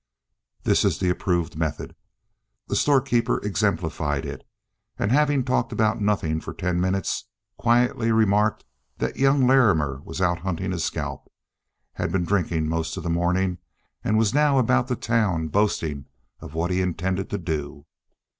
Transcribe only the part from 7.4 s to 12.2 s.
quietly remarked that young Larrimer was out hunting a scalp, had